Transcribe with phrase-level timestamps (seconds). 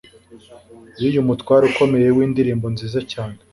[1.01, 3.35] y'uyu mutware ukomeye w'indirimbo nziza cyane